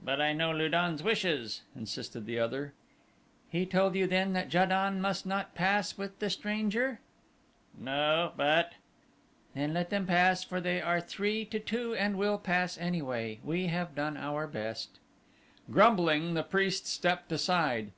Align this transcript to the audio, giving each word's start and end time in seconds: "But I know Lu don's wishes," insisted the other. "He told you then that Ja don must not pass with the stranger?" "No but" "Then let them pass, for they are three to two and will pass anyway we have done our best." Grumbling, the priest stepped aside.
"But 0.00 0.20
I 0.20 0.32
know 0.32 0.52
Lu 0.52 0.68
don's 0.68 1.02
wishes," 1.02 1.62
insisted 1.74 2.24
the 2.24 2.38
other. 2.38 2.72
"He 3.48 3.66
told 3.66 3.96
you 3.96 4.06
then 4.06 4.32
that 4.32 4.54
Ja 4.54 4.64
don 4.64 5.00
must 5.00 5.26
not 5.26 5.56
pass 5.56 5.98
with 5.98 6.16
the 6.20 6.30
stranger?" 6.30 7.00
"No 7.76 8.30
but" 8.36 8.74
"Then 9.56 9.74
let 9.74 9.90
them 9.90 10.06
pass, 10.06 10.44
for 10.44 10.60
they 10.60 10.80
are 10.80 11.00
three 11.00 11.44
to 11.46 11.58
two 11.58 11.96
and 11.96 12.16
will 12.16 12.38
pass 12.38 12.78
anyway 12.78 13.40
we 13.42 13.66
have 13.66 13.96
done 13.96 14.16
our 14.16 14.46
best." 14.46 15.00
Grumbling, 15.68 16.34
the 16.34 16.44
priest 16.44 16.86
stepped 16.86 17.32
aside. 17.32 17.90